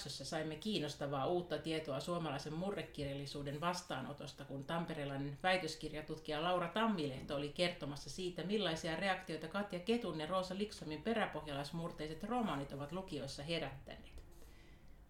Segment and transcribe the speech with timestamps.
[0.00, 8.10] jaksossa saimme kiinnostavaa uutta tietoa suomalaisen murrekirjallisuuden vastaanotosta, kun tamperelainen väitöskirjatutkija Laura Tammilehto oli kertomassa
[8.10, 14.22] siitä, millaisia reaktioita Katja Ketun ja Roosa Liksomin peräpohjalaismurteiset romaanit ovat lukioissa herättäneet.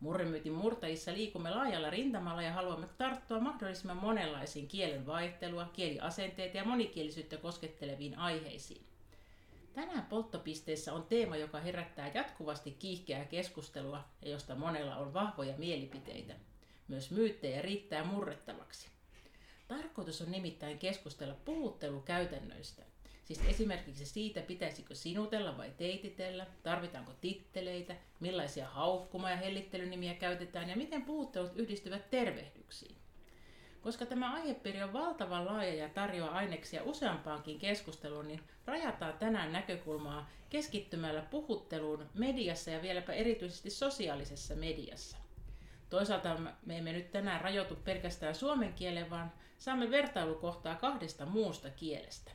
[0.01, 7.37] Murremyytin murtajissa liikumme laajalla rintamalla ja haluamme tarttua mahdollisimman monenlaisiin kielen vaihtelua, kieliasenteita ja monikielisyyttä
[7.37, 8.90] kosketteleviin aiheisiin.
[9.75, 16.35] Tänään polttopisteessä on teema, joka herättää jatkuvasti kiihkeää keskustelua ja josta monella on vahvoja mielipiteitä.
[16.89, 18.89] Myös myyttejä riittää murrettavaksi.
[19.69, 22.83] Tarkoitus on nimittäin keskustella puhuttelukäytännöistä.
[23.25, 30.77] Siis esimerkiksi siitä, pitäisikö sinutella vai teititellä, tarvitaanko titteleitä, millaisia haukkuma- ja hellittelynimiä käytetään ja
[30.77, 33.00] miten puhuttelut yhdistyvät tervehdyksiin.
[33.83, 40.31] Koska tämä aihepiiri on valtavan laaja ja tarjoaa aineksia useampaankin keskusteluun, niin rajataan tänään näkökulmaa
[40.51, 45.17] keskittymällä puhutteluun mediassa ja vieläpä erityisesti sosiaalisessa mediassa.
[45.91, 46.37] Toisaalta
[46.67, 52.31] me emme nyt tänään rajoitu pelkästään suomen kieleen, vaan saamme vertailukohtaa kahdesta muusta kielestä.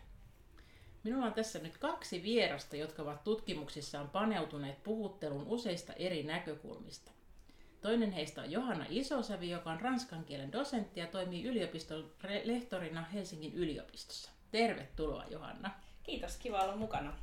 [1.04, 7.15] Minulla on tässä nyt kaksi vierasta, jotka ovat tutkimuksissaan paneutuneet puhutteluun useista eri näkökulmista.
[7.86, 12.12] Toinen heistä on Johanna Isosävi, joka on ranskan kielen dosentti ja toimii yliopiston
[12.44, 14.32] lehtorina Helsingin yliopistossa.
[14.52, 15.72] Tervetuloa Johanna.
[16.04, 17.14] Kiitos, kiva olla mukana.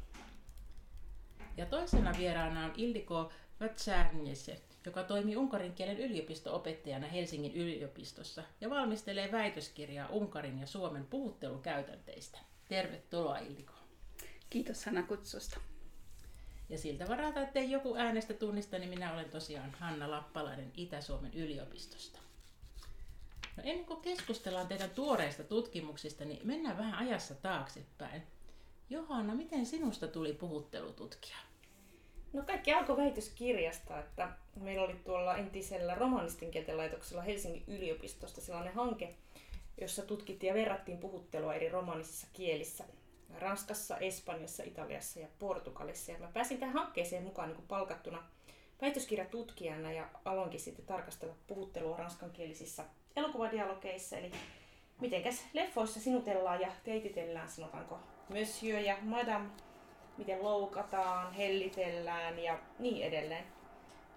[1.56, 9.32] Ja toisena vieraana on Ildiko Vatsärnjese, joka toimii unkarin kielen yliopisto-opettajana Helsingin yliopistossa ja valmistelee
[9.32, 12.38] väitöskirjaa Unkarin ja Suomen puhuttelukäytänteistä.
[12.68, 13.74] Tervetuloa Ildiko.
[14.50, 15.60] Kiitos Hanna kutsusta.
[16.72, 22.18] Ja siltä varalta, ettei joku äänestä tunnista, niin minä olen tosiaan Hanna Lappalainen Itä-Suomen yliopistosta.
[23.56, 28.22] No ennen kuin keskustellaan teidän tuoreista tutkimuksista, niin mennään vähän ajassa taaksepäin.
[28.90, 31.36] Johanna, miten sinusta tuli puhuttelututkija?
[32.32, 39.14] No kaikki alkoi väitöskirjasta, että meillä oli tuolla entisellä romanistin laitoksella Helsingin yliopistosta sellainen hanke,
[39.80, 42.84] jossa tutkittiin ja verrattiin puhuttelua eri romanisissa kielissä
[43.38, 46.12] Ranskassa, Espanjassa, Italiassa ja Portugalissa.
[46.12, 48.22] Ja mä pääsin tähän hankkeeseen mukaan niin palkattuna
[48.82, 52.84] väitöskirjatutkijana ja aloinkin sitten tarkastella puhuttelua ranskankielisissä
[53.16, 54.16] elokuvadialogeissa.
[54.16, 54.32] Eli
[55.00, 57.98] mitenkäs leffoissa sinutellaan ja teititellään, sanotaanko
[58.28, 59.48] monsieur ja madame,
[60.18, 63.44] miten loukataan, hellitellään ja niin edelleen.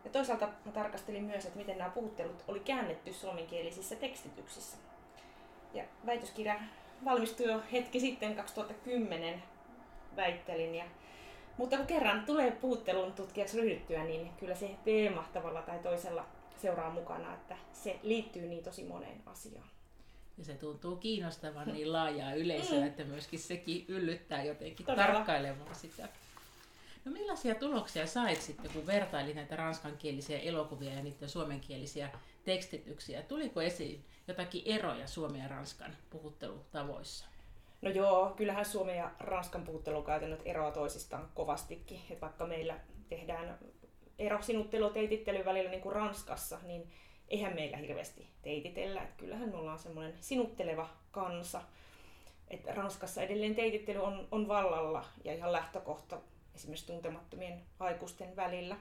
[0.03, 4.77] Ja toisaalta mä tarkastelin myös, että miten nämä puhuttelut oli käännetty suomenkielisissä tekstityksissä.
[5.73, 6.59] Ja väitöskirja
[7.05, 9.43] valmistui jo hetki sitten, 2010
[10.15, 10.75] väittelin.
[10.75, 10.85] Ja,
[11.57, 16.25] mutta kun kerran tulee puhuttelun tutkijaksi ryhdyttyä, niin kyllä se teema tavalla tai toisella
[16.57, 19.69] seuraa mukana, että se liittyy niin tosi moneen asiaan.
[20.37, 22.87] Ja se tuntuu kiinnostavan niin laajaa yleisöä, mm.
[22.87, 25.13] että myöskin sekin yllyttää jotenkin Todella.
[25.13, 26.09] tarkkailemaan sitä.
[27.05, 32.09] No millaisia tuloksia sait sitten, kun vertailit näitä ranskankielisiä elokuvia ja niiden suomenkielisiä
[32.45, 33.21] tekstityksiä?
[33.21, 37.25] Tuliko esiin jotakin eroja suomen ja ranskan puhuttelutavoissa?
[37.81, 42.01] No joo, kyllähän suomen ja ranskan puhuttelukäytännöt eroa toisistaan kovastikin.
[42.09, 42.79] Et vaikka meillä
[43.09, 43.57] tehdään
[44.19, 46.91] ero sinuttelu teitittely välillä niin kuin Ranskassa, niin
[47.27, 49.03] eihän meillä hirveästi teititellä.
[49.03, 51.61] Et kyllähän me ollaan semmoinen sinutteleva kansa.
[52.47, 56.21] Et Ranskassa edelleen teitittely on, on vallalla ja ihan lähtökohta
[56.55, 58.77] esimerkiksi tuntemattomien aikuisten välillä.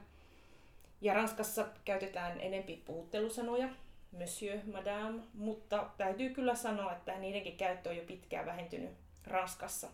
[1.05, 3.69] Ja Ranskassa käytetään enempi puhuttelusanoja,
[4.13, 8.91] monsieur, madame, mutta täytyy kyllä sanoa, että niidenkin käyttö on jo pitkään vähentynyt
[9.27, 9.89] Ranskassa.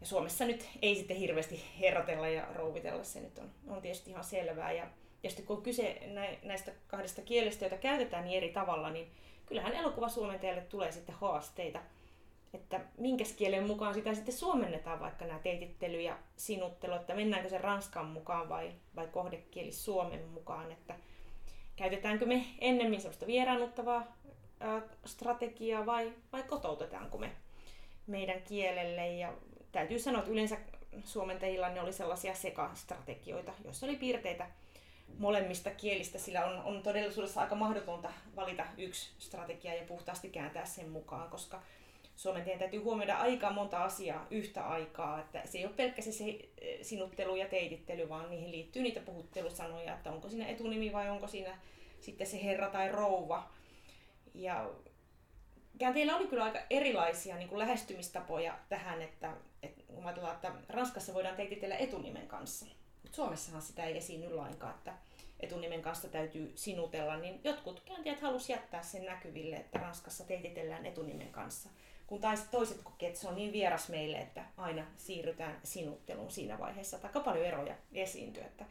[0.00, 4.24] Ja Suomessa nyt ei sitten hirveästi herratella ja rouvitella, se nyt on, on tietysti ihan
[4.24, 4.72] selvää.
[4.72, 4.86] Ja
[5.22, 6.00] tietysti kun on kyse
[6.42, 9.10] näistä kahdesta kielestä, joita käytetään niin eri tavalla, niin
[9.46, 11.80] kyllähän elokuvasuomentajalle tulee sitten haasteita–
[12.54, 17.58] että minkä kielen mukaan sitä sitten suomennetaan vaikka nämä teitittely ja sinuttelu, että mennäänkö se
[17.58, 20.72] ranskan mukaan vai, vai kohdekieli suomen mukaan.
[20.72, 20.94] Että
[21.76, 24.16] käytetäänkö me ennemmin sellaista vieraannuttavaa
[25.04, 27.30] strategiaa vai, vai kotoutetaanko me
[28.06, 29.08] meidän kielelle.
[29.08, 29.32] Ja
[29.72, 30.56] täytyy sanoa, että yleensä
[31.04, 34.46] suomentajilla ne oli sellaisia sekastrategioita, joissa oli piirteitä
[35.18, 40.88] molemmista kielistä, sillä on, on todellisuudessa aika mahdotonta valita yksi strategia ja puhtaasti kääntää sen
[40.88, 41.62] mukaan, koska
[42.18, 45.20] suomen täytyy huomioida aika monta asiaa yhtä aikaa.
[45.20, 46.38] Että se ei ole pelkkä se, se
[46.82, 51.58] sinuttelu ja teitittely, vaan niihin liittyy niitä puhuttelusanoja, että onko siinä etunimi vai onko siinä
[52.00, 53.50] sitten se herra tai rouva.
[54.34, 54.70] Ja
[55.78, 59.32] käänteillä oli kyllä aika erilaisia niin kuin lähestymistapoja tähän, että,
[59.62, 62.66] että kun ajatellaan, että Ranskassa voidaan teititellä etunimen kanssa.
[63.02, 64.94] Mutta Suomessahan sitä ei esiinny lainkaan, että
[65.40, 71.28] etunimen kanssa täytyy sinutella, niin jotkut kääntäjät halusivat jättää sen näkyville, että Ranskassa teititellään etunimen
[71.28, 71.70] kanssa.
[72.08, 76.58] Kun taas toiset kokevat, että se on niin vieras meille, että aina siirrytään sinutteluun siinä
[76.58, 76.98] vaiheessa.
[77.02, 78.42] Aika paljon eroja esiintyy.
[78.42, 78.64] Että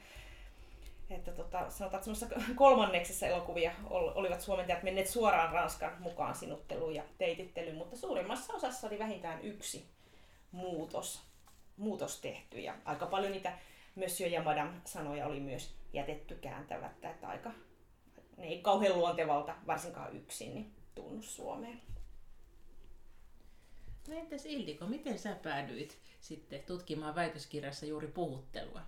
[1.10, 7.76] että tota, sanotaan, että kolmanneksessa elokuvia olivat suomentajat menneet suoraan Ranskan mukaan sinutteluun ja teitittelyyn,
[7.76, 9.86] mutta suurimmassa osassa oli vähintään yksi
[10.52, 11.22] muutos,
[11.78, 13.54] muutos tehty ja aika paljon niitä
[13.96, 17.52] Monsieur ja Madame sanoja oli myös jätetty kääntävättä, että aika,
[18.38, 21.82] ne ei kauhean luontevalta, varsinkaan yksin, niin tunnu Suomeen.
[24.08, 28.82] No entäs Ildiko, miten sä päädyit sitten tutkimaan väitöskirjassa juuri puhuttelua?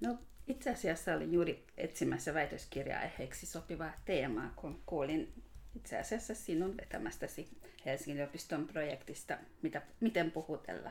[0.00, 5.32] No itse asiassa olin juuri etsimässä väitöskirja-aiheeksi sopivaa teemaa, kun kuulin
[5.76, 7.48] itse asiassa sinun vetämästäsi
[7.86, 10.90] Helsingin yliopiston projektista, mitä, miten puhutella,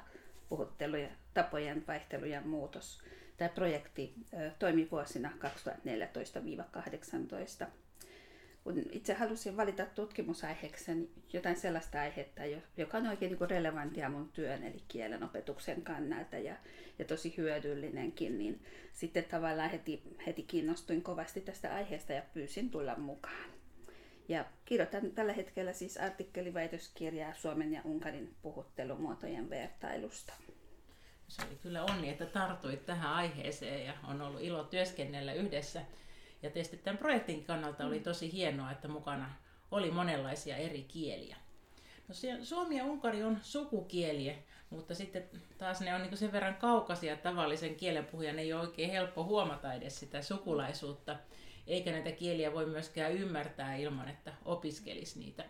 [0.50, 3.02] puhuttelu ja tapojen vaihtelu ja muutos.
[3.38, 4.14] Tämä projekti
[4.60, 5.32] toimi vuosina
[7.64, 7.68] 2014-2018
[8.68, 12.42] kun itse halusin valita tutkimusaiheeksi jotain sellaista aihetta,
[12.78, 16.56] joka on oikein niin relevanttia mun työn eli kielen opetuksen kannalta ja,
[17.00, 22.96] ja tosi hyödyllinenkin, niin sitten tavallaan heti, heti kiinnostuin kovasti tästä aiheesta ja pyysin tulla
[22.96, 23.50] mukaan.
[24.28, 30.34] Ja kirjoitan tällä hetkellä siis artikkeliväitöskirjaa Suomen ja Unkarin puhuttelumuotojen vertailusta.
[31.28, 35.82] Se oli kyllä onni, että tartuit tähän aiheeseen ja on ollut ilo työskennellä yhdessä
[36.42, 39.34] ja tietysti tämän projektin kannalta oli tosi hienoa, että mukana
[39.72, 41.38] oli monenlaisia eri kieliä.
[42.08, 44.36] No, Suomi ja Unkari on sukukieliä,
[44.70, 45.24] mutta sitten
[45.58, 50.00] taas ne on niin sen verran kaukaisia tavallisen kielenpuhujan, ei ole oikein helppo huomata edes
[50.00, 51.16] sitä sukulaisuutta,
[51.68, 55.46] eikä näitä kieliä voi myöskään ymmärtää ilman, että opiskelisi niitä.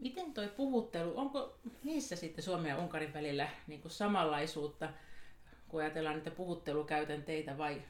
[0.00, 4.88] Miten tuo puhuttelu, onko niissä sitten Suomen ja Unkarin välillä niin samanlaisuutta,
[5.68, 7.82] kun ajatellaan niitä puhuttelukäytänteitä, vai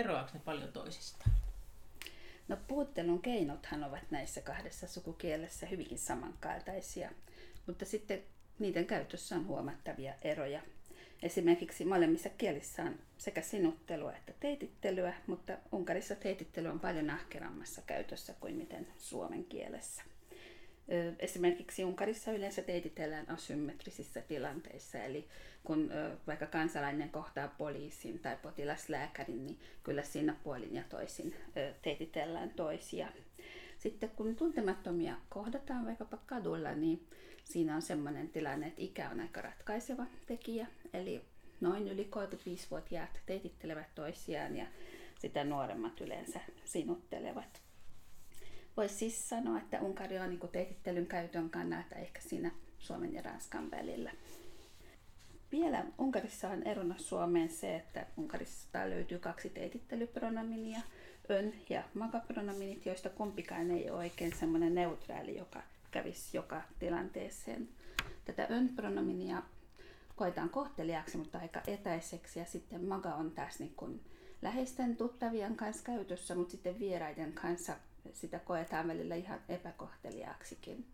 [0.00, 1.30] eroaako ne paljon toisistaan?
[2.48, 7.10] No puhuttelun keinothan ovat näissä kahdessa sukukielessä hyvinkin samankaltaisia,
[7.66, 8.22] mutta sitten
[8.58, 10.60] niiden käytössä on huomattavia eroja.
[11.22, 18.34] Esimerkiksi molemmissa kielissä on sekä sinuttelua että teitittelyä, mutta Unkarissa teitittely on paljon ahkerammassa käytössä
[18.40, 20.02] kuin miten suomen kielessä.
[21.18, 25.28] Esimerkiksi Unkarissa yleensä teititellään asymmetrisissä tilanteissa, eli
[25.64, 25.90] kun
[26.26, 31.34] vaikka kansalainen kohtaa poliisin tai potilaslääkärin, niin kyllä siinä puolin ja toisin
[31.82, 33.08] teititellään toisia.
[33.78, 37.06] Sitten kun tuntemattomia kohdataan vaikkapa kadulla, niin
[37.44, 41.24] siinä on sellainen tilanne, että ikä on aika ratkaiseva tekijä, eli
[41.60, 44.66] noin yli 35-vuotiaat teitittelevät toisiaan ja
[45.18, 47.62] sitä nuoremmat yleensä sinuttelevat.
[48.80, 53.70] Voisi siis sanoa, että Unkari on niin teitittelyn käytön kannalta ehkä siinä Suomen ja Ranskan
[53.70, 54.12] välillä.
[55.52, 60.80] Vielä Unkarissa on erona Suomeen se, että Unkarissa löytyy kaksi teitittelypronominia,
[61.30, 67.68] ön ja magapronominit, joista kumpikaan ei ole oikein semmoinen neutraali, joka kävisi joka tilanteeseen.
[68.24, 69.42] Tätä ön-pronominia
[70.16, 74.00] koetaan kohteliaaksi, mutta aika etäiseksi, ja sitten maga on taas niin kuin
[74.42, 77.76] läheisten tuttavien kanssa käytössä, mutta sitten vieraiden kanssa
[78.12, 80.86] sitä koetaan välillä ihan epäkohteliaaksikin.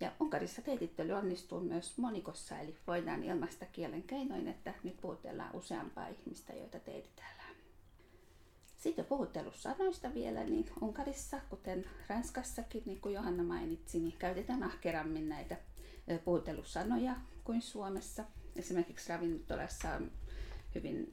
[0.00, 6.08] Ja Unkarissa teitittely onnistuu myös monikossa, eli voidaan ilmaista kielen keinoin, että nyt puhutellaan useampaa
[6.08, 7.54] ihmistä, joita teititellään.
[8.76, 15.56] Sitten puhuttelussanoista vielä, niin Unkarissa, kuten Ranskassakin, niin kuin Johanna mainitsi, niin käytetään ahkerammin näitä
[16.24, 18.24] puhuttelussanoja kuin Suomessa.
[18.56, 20.10] Esimerkiksi ravintolassa on
[20.74, 21.12] hyvin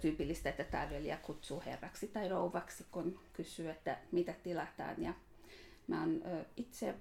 [0.00, 5.02] tyypillistä, että tarjoilija kutsuu herraksi tai rouvaksi, kun kysyy, että mitä tilataan.
[5.02, 5.14] Ja
[5.86, 6.22] mä oon
[6.56, 6.94] itse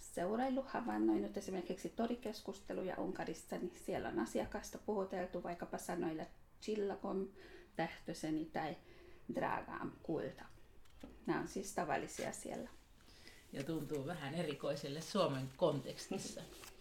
[0.00, 6.24] seuraillut, havainnoinut esimerkiksi torikeskusteluja Unkarissa, niin siellä on asiakasta puhuteltu vaikkapa sanoilla
[6.62, 7.28] chillakom,
[7.76, 8.76] tähtöseni tai
[9.34, 10.44] dragam, kulta.
[11.26, 12.70] Nämä on siis tavallisia siellä.
[13.52, 16.40] Ja tuntuu vähän erikoiselle Suomen kontekstissa.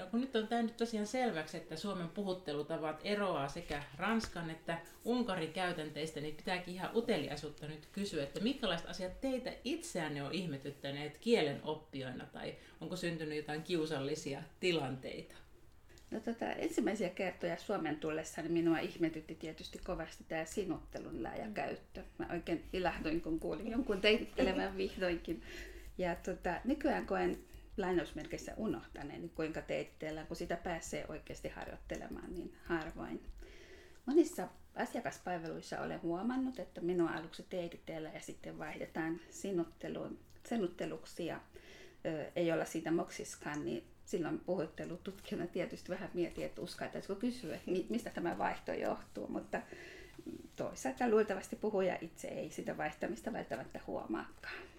[0.00, 5.52] No kun nyt on käynyt tosiaan selväksi, että Suomen puhuttelutavat eroaa sekä Ranskan että Unkarin
[5.52, 11.60] käytänteistä, niin pitääkin ihan uteliaisuutta nyt kysyä, että minkälaiset asiat teitä itseänne on ihmetyttäneet kielen
[11.64, 15.34] oppijoina tai onko syntynyt jotain kiusallisia tilanteita?
[16.10, 21.54] No tota, ensimmäisiä kertoja Suomen tullessa niin minua ihmetytti tietysti kovasti tämä sinuttelun laaja mm.
[21.54, 22.02] käyttö.
[22.18, 25.42] Mä oikein ilahduin, kun kuulin jonkun teittelevän vihdoinkin.
[25.98, 27.38] Ja tota, nykyään koen
[27.76, 33.22] lainausmerkeissä unohtaneen, niin kuinka teitteellään, kun sitä pääsee oikeasti harjoittelemaan niin harvoin.
[34.06, 39.20] Monissa asiakaspalveluissa olen huomannut, että minua aluksi teititellään ja sitten vaihdetaan
[40.44, 41.40] sinutteluksi ja
[42.06, 47.58] ö, ei olla siitä moksiskaan, niin silloin puhuttelututkijana tietysti vähän mietin, että uskaltaisiko kysyä,
[47.88, 49.62] mistä tämä vaihto johtuu, mutta
[50.56, 54.69] toisaalta luultavasti puhuja itse ei sitä vaihtamista välttämättä huomaakaan.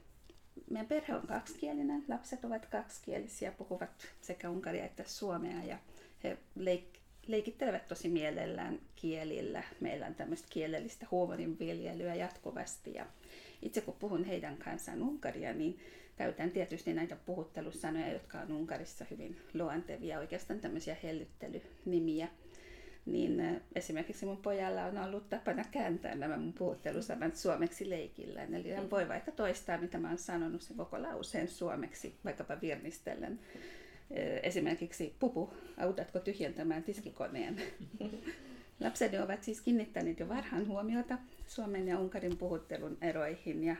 [0.71, 3.89] Meidän perhe on kaksikielinen, lapset ovat kaksikielisiä, puhuvat
[4.21, 5.77] sekä unkaria että suomea ja
[6.23, 9.63] he leik- leikittelevät tosi mielellään kielillä.
[9.79, 13.05] Meillä on tämmöistä kielellistä huumorin viljelyä jatkuvasti ja
[13.61, 15.79] itse kun puhun heidän kanssaan unkaria, niin
[16.15, 22.27] käytän tietysti näitä puhuttelusanoja, jotka on Unkarissa hyvin luontevia, oikeastaan tämmöisiä hellyttelynimiä.
[23.05, 28.43] Niin esimerkiksi mun pojalla on ollut tapana kääntää nämä mun puhuttelusanat suomeksi leikillä.
[28.43, 33.39] Eli hän voi vaikka toistaa, mitä mä oon sanonut sen koko lauseen suomeksi, vaikkapa virnistellen.
[34.43, 37.61] Esimerkiksi pupu, autatko tyhjentämään tiskikoneen?
[38.79, 41.17] Lapseni ovat siis kiinnittäneet jo varhaan huomiota
[41.47, 43.75] Suomen ja Unkarin puhuttelun eroihin ja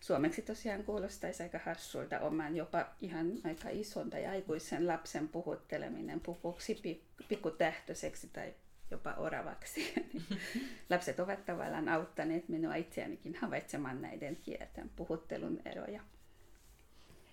[0.00, 7.02] suomeksi tosiaan kuulostaisi aika hassulta oman jopa ihan aika ison tai aikuisen lapsen puhutteleminen pupuksi
[7.28, 8.54] pikkutähtöiseksi tai
[8.90, 9.94] jopa oravaksi.
[10.90, 16.00] Lapset ovat tavallaan auttaneet minua itseänikin havaitsemaan näiden kielten puhuttelun eroja.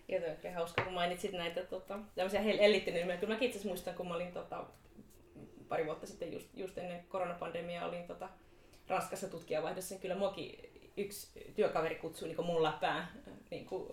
[0.08, 3.18] Ja toi oli hauska, kun mainitsit näitä tota, tämmöisiä hellittyneitä.
[3.18, 4.66] Kyllä mäkin itse muistan, kun mä olin tota,
[5.68, 8.30] pari vuotta sitten just, just ennen koronapandemiaa olin tota,
[8.88, 10.60] Ranskassa tutkijavaihdossa, niin kyllä muakin
[10.98, 13.12] yksi työkaveri kutsui niin mun läpää
[13.52, 13.90] niin kuin,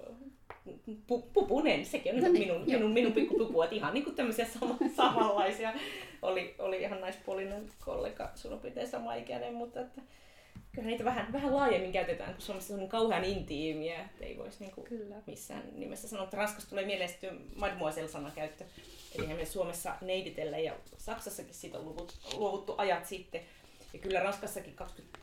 [1.07, 4.47] pu, pupunen, sekin on no niin, minun, minun, minun pikkupupu, että ihan niin kuin tämmöisiä
[4.47, 5.73] sama, samanlaisia.
[6.23, 10.01] Oli, oli ihan naispuolinen kollega, suurin piirtein sama ikäinen, mutta että,
[10.73, 14.85] kyllä niitä vähän, vähän laajemmin käytetään, kun Suomessa on kauhean intiimiä, että ei voisi niin
[14.85, 15.17] kyllä.
[15.27, 18.65] missään nimessä sanoa, että raskas tulee mieleen sitten mademoiselle käyttö.
[19.19, 21.97] Eli me Suomessa neiditellä ja Saksassakin siitä on
[22.37, 23.41] luovuttu ajat sitten.
[23.93, 24.77] Ja kyllä Ranskassakin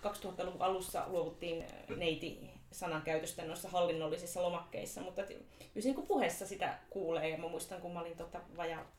[0.03, 5.41] 2000-luvun alussa luovuttiin äh, neiti sanan käytöstä noissa hallinnollisissa lomakkeissa, mutta kyllä
[5.73, 7.29] niin kuin puheessa sitä kuulee.
[7.29, 8.91] Ja mä muistan, kun mä olin tota, vajaa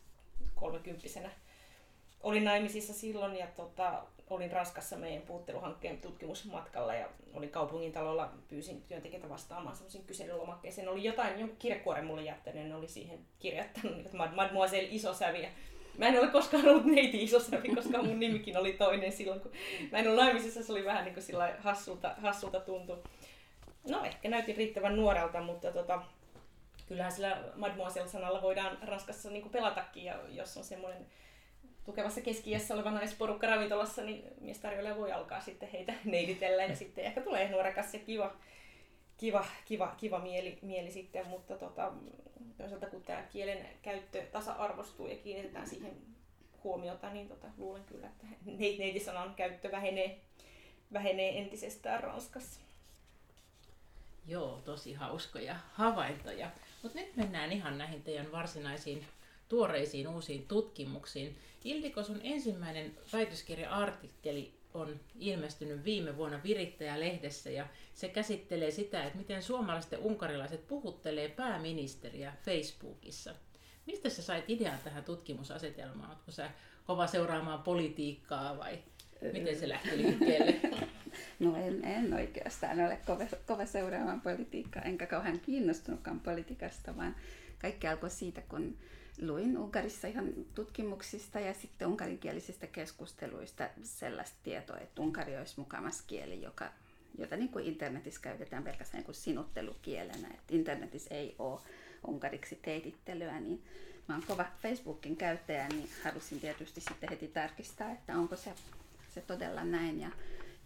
[0.55, 1.31] kolmekymppisenä,
[2.23, 8.83] olin naimisissa silloin ja tota, olin Ranskassa meidän puhutteluhankkeen tutkimusmatkalla ja olin kaupungin talolla, pyysin
[8.83, 10.89] työntekijöitä vastaamaan semmoisiin kyselylomakkeeseen.
[10.89, 15.49] Oli jotain, jonkun kirjekuoren mulle jättänyt, ne oli siihen kirjoittanut, että Mademoiselle iso sävi.
[15.99, 19.53] Mä en ole koskaan ollut neiti isosävi, koska mun nimikin oli toinen silloin, kun
[19.93, 22.99] mä en ollut naimisissa, se oli vähän niin kuin sillä hassulta, hassulta tuntu.
[23.91, 26.03] No ehkä näytin riittävän nuorelta, mutta tota,
[26.87, 31.07] kyllähän sillä Mademoiselle-sanalla voidaan Ranskassa niin pelatakin, ja jos on semmoinen
[31.85, 37.21] tukevassa keski oleva naisporukka ravintolassa, niin miestarjoilija voi alkaa sitten heitä neiditellä ja sitten ehkä
[37.21, 38.37] tulee nuorekas ja kiva,
[39.19, 41.93] kiva, kiva, kiva mieli, mieli sitten, mutta tota,
[42.59, 45.97] toisaalta kun tämä kielen käyttö tasa-arvostuu ja kiinnitetään siihen
[46.65, 48.27] huomiota, niin tota, luulen kyllä, että
[48.79, 50.21] neitisanan käyttö vähenee,
[50.93, 52.61] vähenee entisestään Ranskassa.
[54.27, 56.51] Joo, tosi hauskoja havaintoja.
[56.83, 59.05] Mutta nyt mennään ihan näihin teidän varsinaisiin
[59.49, 61.37] tuoreisiin uusiin tutkimuksiin.
[61.65, 69.43] Ildikos on ensimmäinen väitöskirja-artikkeli on ilmestynyt viime vuonna Virittäjä-lehdessä ja se käsittelee sitä, että miten
[69.43, 73.35] suomalaiset ja unkarilaiset puhuttelee pääministeriä Facebookissa.
[73.87, 76.11] Mistä sä sait idean tähän tutkimusasetelmaan?
[76.11, 76.51] Oletko sä
[76.85, 78.79] kova seuraamaan politiikkaa vai
[79.33, 80.55] miten se lähti liikkeelle?
[81.39, 87.17] No en, en oikeastaan ole kova, kova seuraamaan politiikkaa, enkä kauhean kiinnostunutkaan politiikasta, vaan
[87.59, 88.77] kaikki alkoi siitä, kun
[89.23, 96.43] luin Unkarissa ihan tutkimuksista ja sitten unkarinkielisistä keskusteluista sellaista tietoa, että unkari olisi mukamas kieli,
[96.43, 96.73] joka,
[97.19, 100.29] jota niin kuin internetissä käytetään pelkästään niin kuin sinuttelukielenä.
[100.29, 101.61] Että internetissä ei ole
[102.07, 103.63] unkariksi teitittelyä, niin
[104.09, 108.53] mä oon kova Facebookin käyttäjä, niin halusin tietysti sitten heti tarkistaa, että onko se,
[109.15, 110.01] se todella näin.
[110.01, 110.11] Ja,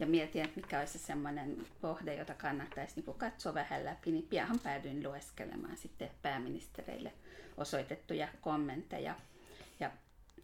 [0.03, 4.59] ja mietin, että mikä olisi semmoinen kohde, jota kannattaisi niin katsoa vähän läpi, niin pianhan
[4.59, 7.13] päädyin lueskelemaan sitten pääministereille
[7.57, 9.15] osoitettuja kommentteja.
[9.81, 9.91] Ja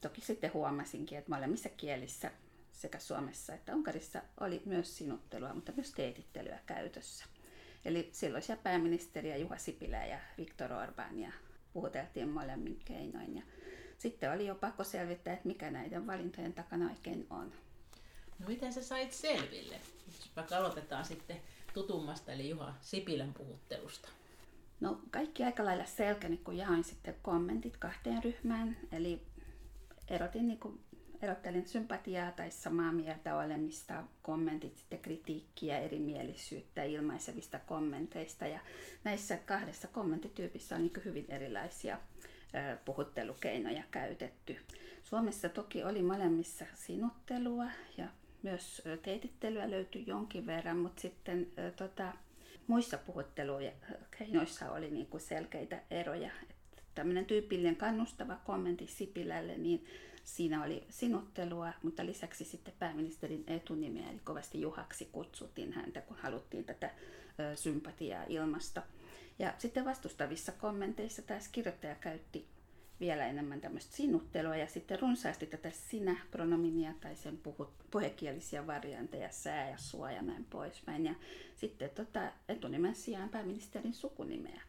[0.00, 2.30] toki sitten huomasinkin, että molemmissa kielissä
[2.72, 7.24] sekä Suomessa että Unkarissa oli myös sinuttelua, mutta myös teetittelyä käytössä.
[7.84, 11.32] Eli silloisia pääministeriä Juha Sipilä ja Viktor Orban ja
[11.72, 13.36] puhuteltiin molemmin keinoin.
[13.36, 13.42] Ja
[13.98, 17.52] sitten oli jo pakko selvittää, että mikä näiden valintojen takana oikein on.
[18.38, 19.80] No miten sä sait selville?
[20.36, 21.40] Vaikka aloitetaan sitten
[21.74, 24.08] tutummasta, eli Juha Sipilän puhuttelusta.
[24.80, 28.76] No kaikki aika lailla selkäni, kun jaoin sitten kommentit kahteen ryhmään.
[28.92, 29.22] Eli
[30.08, 30.80] erotin niin kuin,
[31.22, 38.46] erottelin sympatiaa tai samaa mieltä olemista, kommentit, sitten kritiikkiä, erimielisyyttä ilmaisevista kommenteista.
[38.46, 38.60] Ja
[39.04, 41.98] näissä kahdessa kommenttityypissä on niin hyvin erilaisia
[42.84, 44.56] puhuttelukeinoja käytetty.
[45.04, 47.64] Suomessa toki oli molemmissa sinuttelua
[47.96, 48.08] ja
[48.42, 52.12] myös teitittelyä löytyi jonkin verran, mutta sitten tota,
[52.66, 56.30] muissa puhuttelukeinoissa oli niin kuin selkeitä eroja.
[56.94, 59.86] Tämmöinen tyypillinen kannustava kommentti Sipilälle, niin
[60.24, 66.64] siinä oli sinuttelua, mutta lisäksi sitten pääministerin etunimeä, eli kovasti Juhaksi kutsuttiin häntä, kun haluttiin
[66.64, 66.90] tätä
[67.54, 68.82] sympatiaa ilmasta.
[69.38, 72.46] Ja sitten vastustavissa kommenteissa taas kirjoittaja käytti
[73.00, 79.70] vielä enemmän tämmöistä sinuttelua ja sitten runsaasti tätä sinä-pronominia tai sen puhut, puhekielisiä varianteja, sää
[79.70, 81.04] ja suo ja näin poispäin.
[81.04, 81.14] Ja
[81.56, 84.62] sitten tota, etunimen sijaan pääministerin sukunimeä.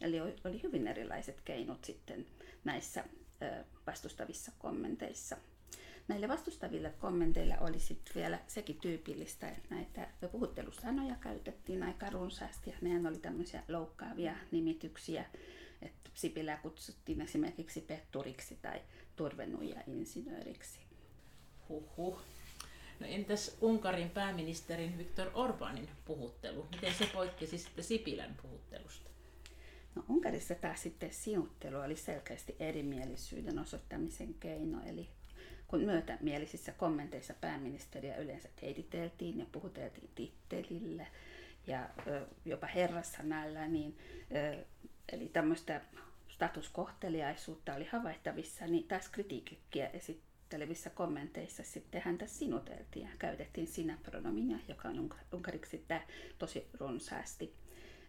[0.00, 2.26] Eli oli hyvin erilaiset keinot sitten
[2.64, 3.04] näissä
[3.86, 5.36] vastustavissa kommenteissa.
[6.08, 12.76] Näille vastustaville kommenteille oli sitten vielä sekin tyypillistä, että näitä puhuttelusanoja käytettiin aika runsaasti ja
[12.80, 15.24] nehän oli tämmöisiä loukkaavia nimityksiä
[15.84, 18.80] että Sipilää kutsuttiin esimerkiksi petturiksi tai
[19.16, 20.78] turvenuija-insinööriksi.
[21.68, 22.18] Huhhuh.
[23.00, 26.66] No entäs Unkarin pääministerin Viktor Orbanin puhuttelu?
[26.70, 29.10] Miten se poikkesi sitten Sipilän puhuttelusta?
[29.94, 35.08] No Unkarissa taas sitten sinuttelu oli selkeästi erimielisyyden osoittamisen keino, eli
[35.68, 41.06] kun myötämielisissä kommenteissa pääministeriä yleensä teititeltiin ja puhuteltiin tittelillä
[41.66, 41.88] ja
[42.44, 43.98] jopa herrassanalla, niin
[45.12, 45.80] eli tämmöistä
[46.28, 54.88] statuskohteliaisuutta oli havaittavissa, niin taas kritiikkiä esittelevissä kommenteissa sitten häntä sinuteltiin ja käytettiin sinä-pronominia, joka
[54.88, 56.00] on unkariksi tämä
[56.38, 57.54] tosi runsaasti.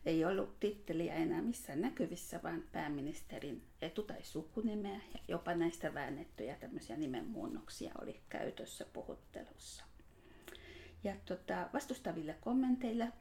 [0.05, 6.55] Ei ollut titteliä enää missään näkyvissä, vaan pääministerin etu- tai sukunimeä ja jopa näistä väännettyjä
[6.55, 9.83] tämmöisiä nimenmuunnoksia oli käytössä puhuttelussa.
[11.03, 13.11] Ja tota, vastustaville kommenteille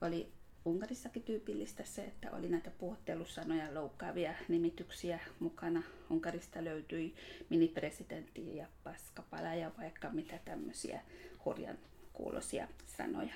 [0.00, 0.32] oli
[0.64, 5.82] Unkarissakin tyypillistä se, että oli näitä puhuttelusanoja loukkaavia nimityksiä mukana.
[6.10, 7.14] Unkarista löytyi
[7.50, 11.00] minipresidentti ja paskapala ja vaikka mitä tämmöisiä
[11.44, 11.78] hurjan
[12.12, 13.34] kuulosia sanoja.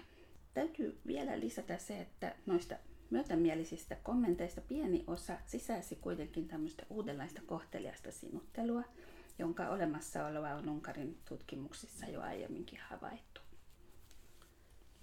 [0.55, 2.77] Täytyy vielä lisätä se, että noista
[3.11, 8.83] myötämielisistä kommenteista pieni osa sisäisi kuitenkin tämmöistä uudenlaista kohteliasta sinuttelua,
[9.39, 13.32] jonka olemassaoloa on Unkarin tutkimuksissa jo aiemminkin havaittu.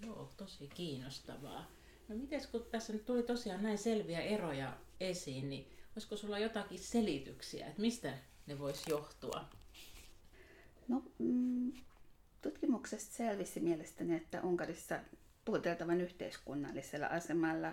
[0.06, 1.70] Joo, tosi kiinnostavaa.
[2.08, 6.78] No miten kun tässä nyt tuli tosiaan näin selviä eroja esiin, niin olisiko sulla jotakin
[6.78, 9.44] selityksiä, että mistä ne voisi johtua?
[10.88, 11.72] No, mm,
[12.42, 15.00] tutkimuksesta selvisi mielestäni, että Unkarissa
[15.44, 17.72] puhuteltavan yhteiskunnallisella asemalla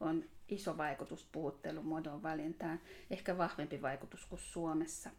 [0.00, 2.80] on iso vaikutus puhuttelumuodon valintaan,
[3.10, 5.10] ehkä vahvempi vaikutus kuin Suomessa.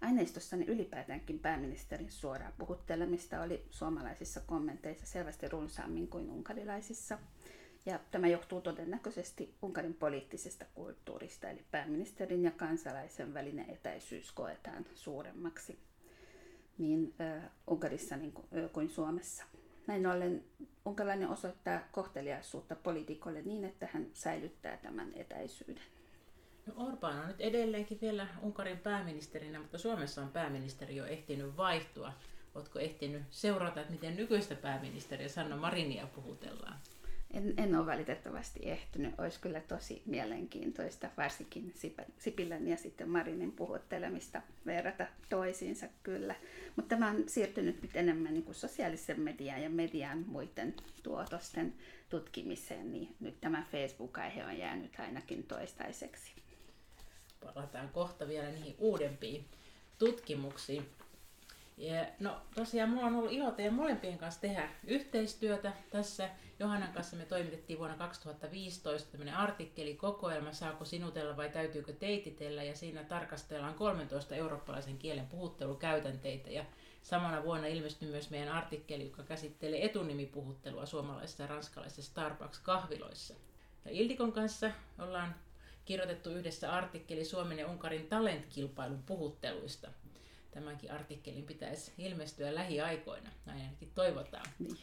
[0.00, 7.18] Aineistossani ylipäätäänkin pääministerin suoraa puhuttelemista oli suomalaisissa kommenteissa selvästi runsaammin kuin unkarilaisissa–
[7.86, 15.78] ja tämä johtuu todennäköisesti Unkarin poliittisesta kulttuurista, eli pääministerin ja kansalaisen välinen etäisyys koetaan suuremmaksi
[16.78, 19.44] niin äh, Unkarissa niin kuin, äh, kuin Suomessa.
[19.86, 20.44] Näin ollen
[20.84, 25.95] unkalainen osoittaa kohteliaisuutta poliitikolle niin, että hän säilyttää tämän etäisyyden.
[26.66, 32.12] No Orban on nyt edelleenkin vielä Unkarin pääministerinä, mutta Suomessa on pääministeri jo ehtinyt vaihtua.
[32.54, 36.78] Oletko ehtinyt seurata, että miten nykyistä pääministeriä Sanna Marinia puhutellaan?
[37.34, 39.14] En, en ole valitettavasti ehtynyt.
[39.18, 41.74] Olisi kyllä tosi mielenkiintoista, varsinkin
[42.18, 46.34] Sipilän ja sitten Marinin puhuttelemista verrata toisiinsa kyllä.
[46.76, 51.74] Mutta tämä on siirtynyt nyt enemmän niin kuin sosiaalisen median ja median muiden tuotosten
[52.08, 56.32] tutkimiseen, niin nyt tämä Facebook-aihe on jäänyt ainakin toistaiseksi.
[57.44, 59.44] Palataan kohta vielä niihin uudempiin
[59.98, 60.90] tutkimuksiin.
[61.76, 66.30] Ja, no tosiaan mulla on ollut ilo teidän molempien kanssa tehdä yhteistyötä tässä.
[66.58, 72.76] Johannan kanssa me toimitettiin vuonna 2015 tämmöinen artikkeli kokoelma Saako sinutella vai täytyykö teititellä ja
[72.76, 76.64] siinä tarkastellaan 13 eurooppalaisen kielen puhuttelukäytänteitä ja
[77.02, 83.34] samana vuonna ilmestyi myös meidän artikkeli, joka käsittelee etunimipuhuttelua suomalaisissa ja ranskalaisissa Starbucks-kahviloissa.
[83.84, 85.34] Ja Ildikon kanssa ollaan
[85.86, 89.88] kirjoitettu yhdessä artikkeli Suomen ja Unkarin talentkilpailun puhutteluista–
[90.56, 94.46] tämänkin artikkelin pitäisi ilmestyä lähiaikoina, näin ainakin toivotaan.
[94.58, 94.78] Niin.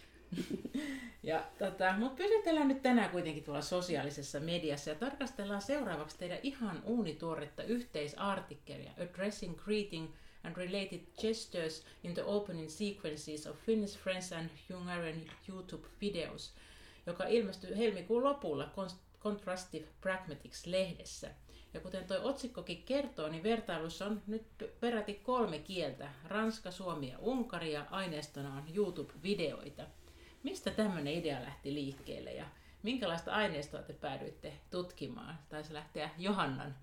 [1.24, 6.84] ja, tota, mutta pysytellään nyt tänään kuitenkin tuolla sosiaalisessa mediassa ja tarkastellaan seuraavaksi teidän ihan
[6.86, 10.08] uunituoretta yhteisartikkelia Addressing Greeting
[10.44, 16.54] and Related Gestures in the Opening Sequences of Finnish Friends and Hungarian YouTube Videos,
[17.06, 18.72] joka ilmestyi helmikuun lopulla
[19.24, 21.30] Contrastive Pragmatics-lehdessä.
[21.74, 24.46] Ja kuten tuo otsikkokin kertoo, niin vertailussa on nyt
[24.80, 29.84] peräti kolme kieltä, Ranska, Suomi ja Unkari, ja aineistona on YouTube-videoita.
[30.44, 32.46] Mistä tämmöinen idea lähti liikkeelle ja
[32.84, 35.40] minkälaista aineistoa te päädyitte tutkimaan?
[35.50, 36.76] Taisi lähteä Johannan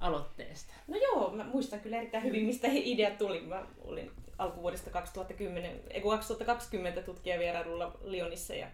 [0.00, 0.74] aloitteesta.
[0.86, 3.40] No joo, mä muistan kyllä erittäin hyvin, mistä idea tuli.
[3.40, 8.68] Mä olin alkuvuodesta 2010, 2020 tutkijavierailulla Lyonissa ja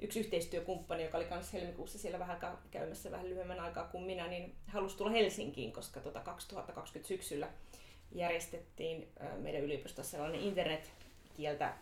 [0.00, 2.38] yksi yhteistyökumppani, joka oli kanssa helmikuussa siellä vähän
[2.70, 7.48] käymässä vähän lyhyemmän aikaa kuin minä, niin halusi tulla Helsinkiin, koska tota 2020 syksyllä
[8.12, 11.74] järjestettiin meidän yliopistossa sellainen internetkieltä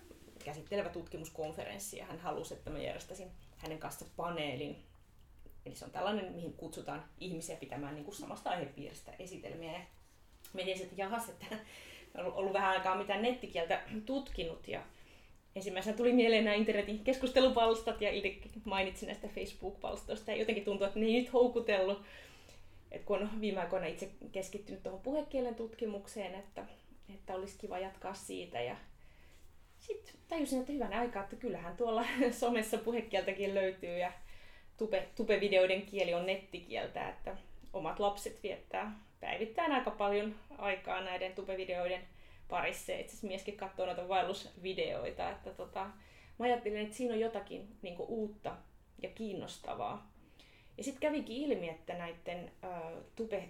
[0.44, 4.83] käsittelevä tutkimuskonferenssi ja hän halusi, että mä järjestäisin hänen kanssa paneelin.
[5.66, 9.72] Eli se on tällainen, mihin kutsutaan ihmisiä pitämään niin kuin samasta aihepiiristä esitelmiä.
[9.72, 9.81] Ja
[10.53, 11.46] mietin, että jahas, että
[12.18, 14.83] on ollut vähän aikaa mitään nettikieltä tutkinut ja
[15.56, 20.98] ensimmäisenä tuli mieleen nämä internetin keskustelupalstat ja itse mainitsin näistä Facebook-palstoista ja jotenkin tuntuu, että
[20.98, 22.02] ne ei nyt houkutellut.
[22.90, 26.64] Et kun on viime aikoina itse keskittynyt tuohon puhekielen tutkimukseen, että,
[27.14, 28.76] että olisi kiva jatkaa siitä ja
[29.78, 32.04] sitten tajusin, että hyvän aikaa, että kyllähän tuolla
[32.40, 34.12] somessa puhekieltäkin löytyy ja
[34.76, 37.36] tube, tubevideoiden kieli on nettikieltä, että
[37.72, 42.02] omat lapset viettää päivittäin aika paljon aikaa näiden tubevideoiden
[42.52, 42.92] parissa.
[42.92, 45.90] Itse asiassa mieskin katsoo noita vaellusvideoita, että tota,
[46.38, 48.56] mä ajattelin, että siinä on jotakin niin uutta
[49.02, 50.12] ja kiinnostavaa.
[50.78, 53.48] Ja sitten kävikin ilmi, että näiden uh, tube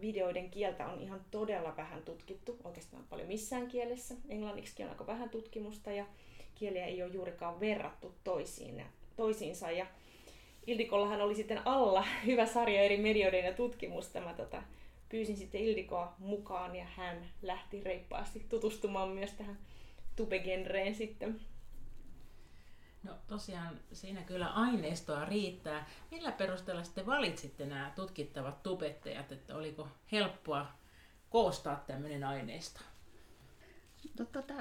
[0.00, 4.14] videoiden kieltä on ihan todella vähän tutkittu, oikeastaan paljon missään kielessä.
[4.28, 6.06] Englanniksi on aika vähän tutkimusta ja
[6.54, 8.84] kieliä ei ole juurikaan verrattu toisiin,
[9.16, 9.70] toisiinsa.
[9.70, 9.86] Ja
[10.66, 14.20] Ildikollahan oli sitten alla hyvä sarja eri medioiden ja tutkimusta.
[14.20, 14.62] Mä tota,
[15.08, 19.58] pyysin sitten Ildikoa mukaan ja hän lähti reippaasti tutustumaan myös tähän
[20.16, 21.40] tubegenreen sitten.
[23.02, 25.88] No tosiaan siinä kyllä aineistoa riittää.
[26.10, 30.66] Millä perusteella sitten valitsitte nämä tutkittavat tubettajat, että oliko helppoa
[31.30, 32.80] koostaa tämmöinen aineisto?
[34.18, 34.54] No tota,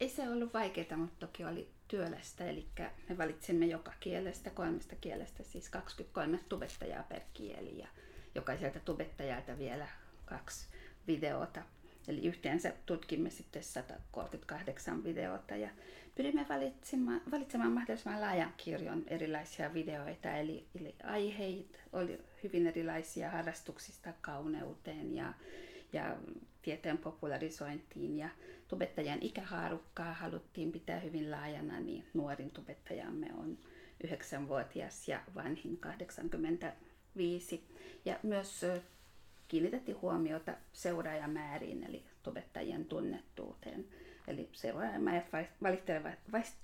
[0.00, 2.66] ei se ollut vaikeaa, mutta toki oli työlästä, eli
[3.08, 7.88] me valitsimme joka kielestä, kolmesta kielestä, siis 23 tubettajaa per kieli ja
[8.34, 9.88] jokaiselta tubettajalta vielä
[10.24, 10.68] kaksi
[11.06, 11.62] videota.
[12.08, 15.68] Eli yhteensä tutkimme sitten 138 videota ja
[16.14, 24.12] pyrimme valitsemaan, valitsemaan mahdollisimman laajan kirjon erilaisia videoita, eli, eli aiheet oli hyvin erilaisia harrastuksista
[24.20, 25.32] kauneuteen ja,
[25.92, 26.16] ja
[26.62, 28.28] tieteen popularisointiin ja
[28.68, 33.58] tubettajan ikähaarukkaa haluttiin pitää hyvin laajana, niin nuorin tubettajamme on
[34.06, 35.76] 9-vuotias ja vanhin
[37.14, 37.64] 85.
[38.04, 38.66] Ja myös
[39.48, 43.84] kiinnitettiin huomiota seuraajamääriin, eli tubettajien tunnettuuteen.
[44.28, 46.18] Eli seuraajamäärät vaihtelevat,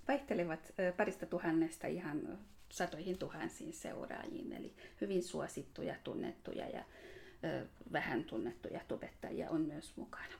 [0.08, 6.84] vaihtelevat parista tuhannesta ihan satoihin tuhansiin seuraajiin, eli hyvin suosittuja, tunnettuja ja
[7.92, 10.34] vähän tunnettuja tubettajia on myös mukana.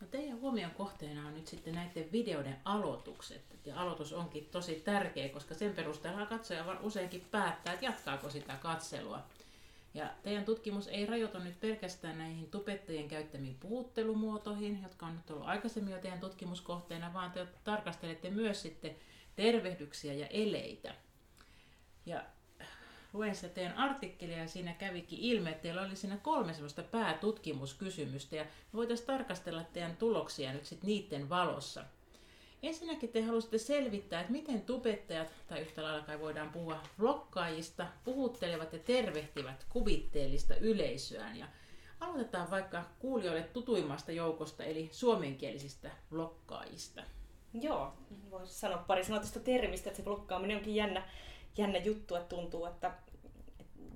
[0.00, 3.42] No teidän huomion kohteena on nyt sitten näiden videoiden aloitukset.
[3.64, 9.22] Ja aloitus onkin tosi tärkeä, koska sen perusteella katsoja useinkin päättää, että jatkaako sitä katselua.
[9.94, 15.46] Ja teidän tutkimus ei rajoitu nyt pelkästään näihin tubettajien käyttämiin puhuttelumuotoihin, jotka on nyt ollut
[15.46, 18.96] aikaisemmin jo teidän tutkimuskohteena, vaan te tarkastelette myös sitten
[19.36, 20.94] tervehdyksiä ja eleitä.
[22.06, 22.24] Ja
[23.16, 28.36] luen sitä teidän artikkelia ja siinä kävikin ilme, että teillä oli siinä kolme sellaista päätutkimuskysymystä
[28.36, 31.84] ja voitaisiin tarkastella teidän tuloksia nyt sitten niiden valossa.
[32.62, 38.72] Ensinnäkin te halusitte selvittää, että miten tubettajat, tai yhtä lailla kai voidaan puhua vlogkaajista, puhuttelevat
[38.72, 41.36] ja tervehtivät kuvitteellista yleisöään.
[41.36, 41.46] Ja
[42.00, 47.02] aloitetaan vaikka kuulijoille tutuimmasta joukosta, eli suomenkielisistä vlogkaajista.
[47.54, 47.92] Joo,
[48.30, 51.08] voisi sanoa pari sanaa tästä termistä, että se vlogkaaminen onkin jännä,
[51.56, 52.92] jännä juttu, että tuntuu, että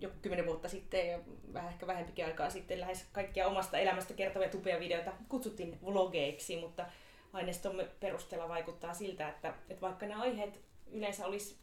[0.00, 1.18] joku kymmenen vuotta sitten ja
[1.52, 6.86] vähän ehkä vähempikin aikaa sitten lähes kaikkia omasta elämästä kertovia tupea videoita kutsuttiin vlogeiksi, mutta
[7.32, 10.60] aineistomme perusteella vaikuttaa siltä, että, että vaikka nämä aiheet
[10.92, 11.56] yleensä olisi,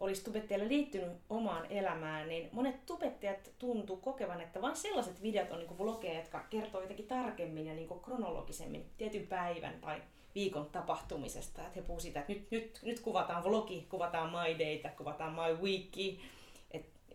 [0.00, 5.58] olisi tubettajalle liittynyt omaan elämään, niin monet tubettajat tuntuu kokevan, että vain sellaiset videot on
[5.58, 10.02] niin vlogeja, jotka kertoo jotenkin tarkemmin ja niin kronologisemmin tietyn päivän tai
[10.34, 11.62] viikon tapahtumisesta.
[11.62, 15.62] Että he puhuvat siitä, että nyt, nyt, nyt kuvataan vlogi, kuvataan my dayta, kuvataan my
[15.62, 16.20] weeki,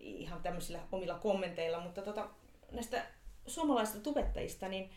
[0.04, 2.30] ihan tämmöisillä omilla kommenteilla, mutta tota,
[2.72, 3.06] näistä
[3.48, 4.90] suomalaisista tubettajista, niin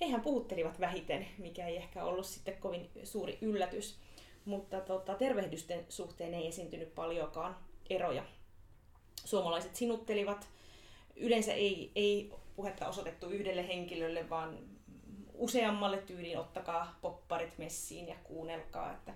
[0.00, 3.98] hehän puhuttelivat vähiten, mikä ei ehkä ollut sitten kovin suuri yllätys.
[4.44, 7.56] mutta tota, tervehdysten suhteen ei esiintynyt paljonkaan
[7.90, 8.24] eroja.
[9.24, 10.48] Suomalaiset sinuttelivat.
[11.16, 14.58] Yleensä ei, ei puhetta osoitettu yhdelle henkilölle, vaan
[15.34, 18.92] useammalle tyyliin ottakaa popparit messiin ja kuunnelkaa.
[18.92, 19.14] Että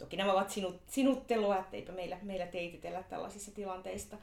[0.00, 4.16] toki nämä ovat sinut, sinuttelua, että eipä meillä, meillä teititellä tällaisissa tilanteista.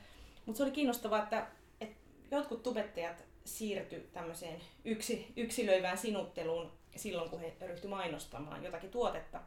[0.46, 1.48] Mutta se oli kiinnostavaa, että,
[1.82, 1.98] että
[2.32, 9.42] jotkut tubettajat siirtyi tämmöiseen yksi, yksilöivään sinutteluun silloin, kun he ryhtyivät mainostamaan jotakin tuotetta.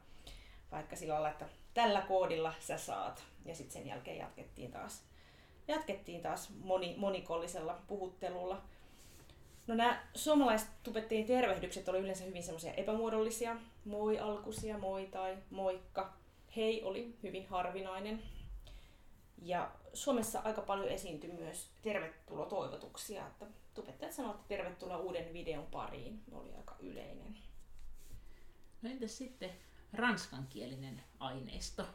[0.72, 3.24] Vaikka sillä lailla, että tällä koodilla sä saat.
[3.44, 5.02] Ja sitten sen jälkeen jatkettiin taas,
[5.68, 8.62] jatkettiin taas moni, monikollisella puhuttelulla.
[9.66, 13.56] No nämä suomalaiset tubettajien tervehdykset oli yleensä hyvin semmoisia epämuodollisia.
[13.84, 16.19] Moi alkusia, moi tai moikka.
[16.56, 18.22] Hei oli hyvin harvinainen.
[19.42, 26.22] Ja Suomessa aika paljon esiintyi myös tervetulotoivotuksia, että tubettajat sanoivat, että tervetuloa uuden videon pariin.
[26.32, 27.38] Oli aika yleinen.
[28.82, 29.50] No entäs sitten
[29.92, 31.86] ranskankielinen aineisto?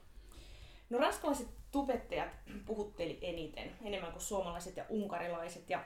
[0.89, 2.29] No ranskalaiset tubettajat
[2.65, 5.69] puhutteli eniten, enemmän kuin suomalaiset ja unkarilaiset.
[5.69, 5.83] Ja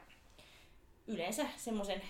[1.08, 2.02] yleensä semmoisen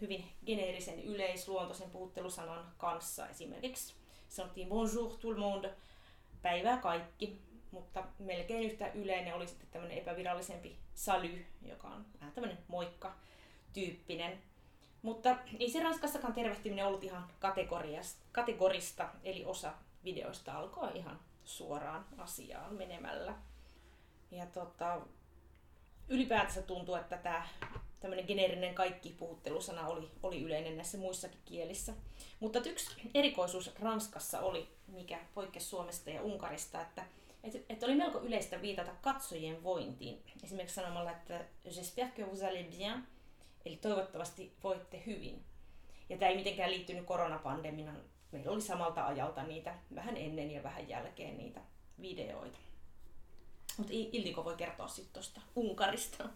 [0.00, 3.28] hyvin geneerisen yleisluontoisen puhuttelusanan kanssa.
[3.28, 3.94] Esimerkiksi
[4.28, 5.74] sanottiin bonjour tout le monde,
[6.44, 12.58] päivää kaikki, mutta melkein yhtä yleinen oli sitten tämmöinen epävirallisempi saly, joka on vähän tämmöinen
[12.68, 13.14] moikka
[13.72, 14.38] tyyppinen.
[15.02, 17.28] Mutta ei se Ranskassakaan tervehtiminen ollut ihan
[18.32, 19.72] kategorista, eli osa
[20.04, 23.34] videoista alkoi ihan suoraan asiaan menemällä.
[24.30, 25.00] Ja tota,
[26.08, 27.46] ylipäätänsä tuntuu, että tämä
[28.00, 31.92] tämmöinen geneerinen kaikki puhuttelusana oli, oli yleinen näissä muissakin kielissä.
[32.40, 37.04] Mutta yksi erikoisuus Ranskassa oli, mikä poikkesi Suomesta ja Unkarista, että,
[37.44, 40.22] että, että oli melko yleistä viitata katsojien vointiin.
[40.44, 43.06] Esimerkiksi sanomalla, että j'espère que vous allez bien,
[43.66, 45.44] eli toivottavasti voitte hyvin.
[46.08, 47.96] Ja tämä ei mitenkään liittynyt koronapandeminan.
[48.32, 51.60] Meillä oli samalta ajalta niitä vähän ennen ja vähän jälkeen niitä
[52.00, 52.58] videoita.
[53.76, 56.28] Mutta Ildiko voi kertoa sitten tuosta Unkarista.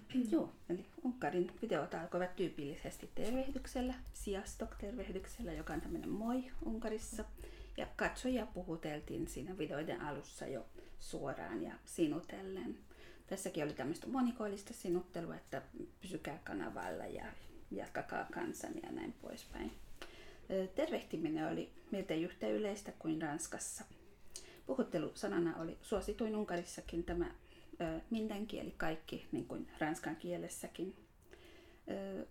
[0.32, 7.24] Joo, eli Unkarin videot alkoivat tyypillisesti tervehdyksellä, siastok-tervehdyksellä, joka on tämmöinen moi Unkarissa.
[7.76, 10.66] Ja katsojia puhuteltiin siinä videoiden alussa jo
[11.00, 12.78] suoraan ja sinutellen.
[13.26, 15.62] Tässäkin oli tämmöistä monikoillista sinuttelua, että
[16.00, 17.24] pysykää kanavalla ja
[17.70, 19.72] jatkakaa kansan ja näin poispäin.
[20.74, 23.84] Tervehtiminen oli miltei yhtä yleistä kuin Ranskassa.
[24.66, 27.30] Puhuttelu sanana oli suosituin Unkarissakin tämä
[28.10, 30.94] minden kieli kaikki, niin kuin ranskan kielessäkin.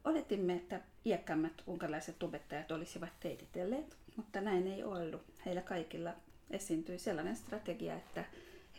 [0.05, 5.21] Oletimme, että iäkkämmät unkarilaiset tubettajat olisivat teititelleet, mutta näin ei ollut.
[5.45, 6.13] Heillä kaikilla
[6.49, 8.25] esiintyi sellainen strategia, että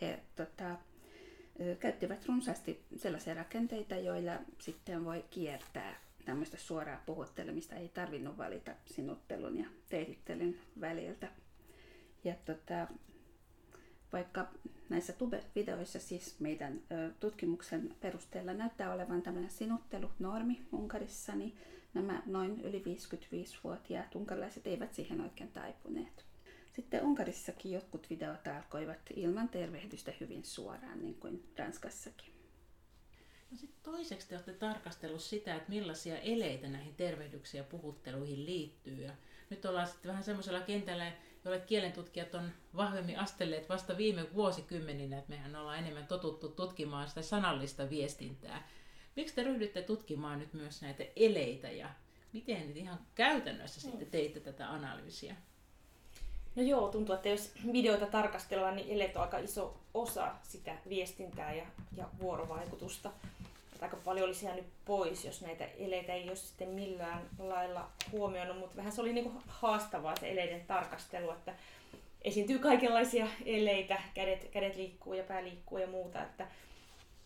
[0.01, 0.75] he tota,
[1.79, 7.75] käyttivät runsaasti sellaisia rakenteita, joilla sitten voi kiertää tämmöistä suoraa puhuttelemista.
[7.75, 11.27] Ei tarvinnut valita sinuttelun ja teitittelyn väliltä.
[12.23, 12.87] Ja tota,
[14.13, 14.47] vaikka
[14.89, 16.81] näissä tube-videoissa siis meidän
[17.19, 21.57] tutkimuksen perusteella näyttää olevan tämmöinen sinuttelunormi Unkarissa, niin
[21.93, 26.25] nämä noin yli 55-vuotiaat unkarilaiset eivät siihen oikein taipuneet.
[26.71, 32.33] Sitten Unkarissakin jotkut videot alkoivat ilman tervehdystä hyvin suoraan, niin kuin Ranskassakin.
[33.51, 39.01] No sitten toiseksi te olette tarkastellut sitä, että millaisia eleitä näihin tervehdyksiin ja puhutteluihin liittyy.
[39.01, 39.11] Ja
[39.49, 41.11] nyt ollaan sitten vähän semmoisella kentällä,
[41.45, 47.21] jolle kielentutkijat on vahvemmin astelleet vasta viime vuosikymmeninä, että mehän ollaan enemmän totuttu tutkimaan sitä
[47.21, 48.67] sanallista viestintää.
[49.15, 51.89] Miksi te ryhdytte tutkimaan nyt myös näitä eleitä ja
[52.33, 53.91] miten ihan käytännössä mm.
[53.91, 55.35] sitten teitte tätä analyysiä?
[56.55, 61.53] No joo, tuntuu, että jos videoita tarkastellaan, niin eleet on aika iso osa sitä viestintää
[61.53, 61.65] ja,
[61.97, 63.11] ja vuorovaikutusta
[63.83, 68.77] aika paljon olisi jäänyt pois, jos näitä eleitä ei olisi sitten millään lailla huomioinut, mutta
[68.77, 71.55] vähän se oli niin kuin haastavaa se eleiden tarkastelu, että
[72.21, 76.47] esiintyy kaikenlaisia eleitä, kädet, kädet liikkuu ja pää liikkuu ja muuta, että,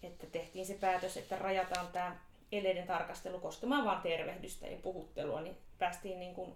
[0.03, 2.19] että tehtiin se päätös, että rajataan tämä
[2.51, 6.55] eleiden tarkastelu koskemaan vain tervehdystä ja puhuttelua, niin päästiin niin kuin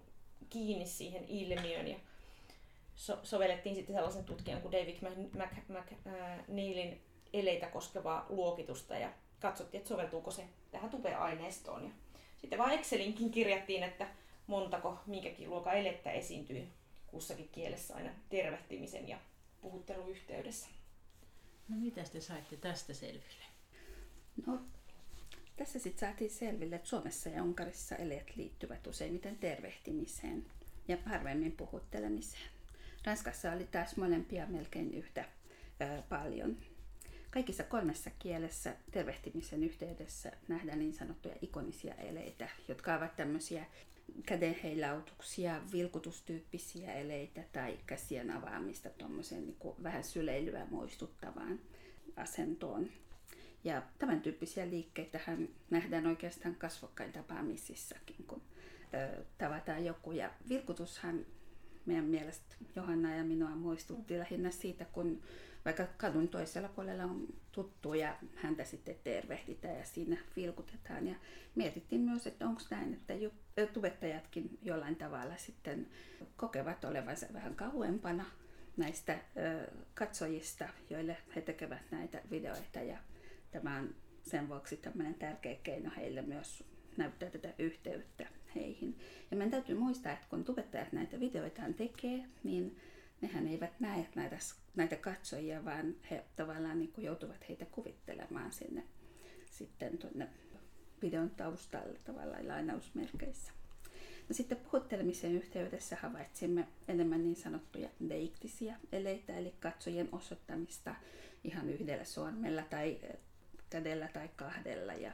[0.50, 1.96] kiinni siihen ilmiön ja
[2.94, 4.96] so- sovellettiin sitten sellaisen tutkijan kuin David
[5.68, 7.00] McNeilin
[7.32, 9.08] eleitä koskevaa luokitusta ja
[9.42, 11.84] katsottiin, että soveltuuko se tähän tube-aineistoon.
[11.84, 11.90] Ja
[12.40, 14.08] sitten vaan Excelinkin kirjattiin, että
[14.46, 16.68] montako minkäkin luokan elettä esiintyy
[17.06, 19.18] kussakin kielessä aina tervehtimisen ja
[19.60, 20.68] puhutteluyhteydessä.
[21.68, 23.44] No mitä te saitte tästä selville?
[24.46, 24.60] No,
[25.56, 30.46] tässä sitten saatiin selville, että Suomessa ja Unkarissa eleet liittyvät useimmiten tervehtimiseen
[30.88, 32.50] ja harvemmin puhuttelemiseen.
[33.04, 35.24] Ranskassa oli taas molempia melkein yhtä
[35.80, 36.56] ö, paljon.
[37.32, 43.66] Kaikissa kolmessa kielessä tervehtimisen yhteydessä nähdään niin sanottuja ikonisia eleitä, jotka ovat tämmöisiä
[44.26, 51.60] kädenheilautuksia, vilkutustyyppisiä eleitä tai käsien avaamista tuommoiseen niin vähän syleilyä muistuttavaan
[52.16, 52.88] asentoon.
[53.64, 55.20] Ja tämän tyyppisiä liikkeitä
[55.70, 58.42] nähdään oikeastaan kasvokkain tapaamisissakin, kun
[58.94, 60.12] ö, tavataan joku.
[60.12, 61.26] Ja vilkutushan
[61.86, 65.22] meidän mielestä Johanna ja minua muistutti lähinnä siitä, kun
[65.64, 71.06] vaikka kadun toisella puolella on tuttu ja häntä sitten tervehditään ja siinä vilkutetaan.
[71.08, 71.14] Ja
[71.54, 73.14] mietittiin myös, että onko näin, että
[73.72, 75.86] tubettajatkin jollain tavalla sitten
[76.36, 78.24] kokevat olevansa vähän kauempana
[78.76, 79.18] näistä
[79.94, 82.80] katsojista, joille he tekevät näitä videoita.
[82.80, 82.98] Ja
[83.50, 86.64] tämä on sen vuoksi tämmöinen tärkeä keino heille myös
[86.96, 88.98] näyttää tätä yhteyttä heihin.
[89.30, 92.76] Ja meidän täytyy muistaa, että kun tubettajat näitä videoitaan tekee, niin
[93.22, 94.38] nehän eivät näe näitä,
[94.76, 98.84] näitä katsojia, vaan he tavallaan niin kuin joutuvat heitä kuvittelemaan sinne
[99.50, 100.28] sitten tuonne
[101.02, 103.52] videon taustalle tavallaan lainausmerkeissä.
[104.28, 110.94] No sitten puhuttelemisen yhteydessä havaitsimme enemmän niin sanottuja deiktisiä eleitä, eli katsojien osoittamista
[111.44, 113.00] ihan yhdellä sormella tai
[113.70, 114.92] kädellä tai kahdella.
[114.92, 115.12] Ja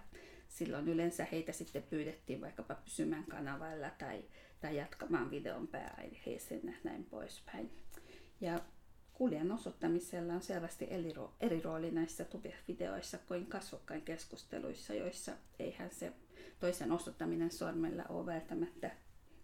[0.48, 4.24] silloin yleensä heitä sitten pyydettiin vaikkapa pysymään kanavalla tai,
[4.60, 7.70] tai jatkamaan videon pääaiheeseen ja näin poispäin.
[8.40, 8.60] Ja
[9.14, 10.86] kuljen osoittamisella on selvästi
[11.40, 12.26] eri, rooli näissä
[12.68, 16.12] videoissa kuin kasvokkain keskusteluissa, joissa eihän se
[16.60, 18.90] toisen osoittaminen sormella ole välttämättä